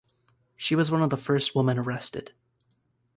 She 0.57 0.73
was 0.73 0.89
one 0.89 1.03
of 1.03 1.11
the 1.11 1.15
first 1.15 1.55
women 1.55 1.77
arrested. 1.77 2.33